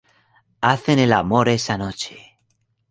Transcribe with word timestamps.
Hacen 0.61 0.97
el 0.97 1.13
amor 1.13 1.47
esa 1.47 1.77
noche. 1.77 2.39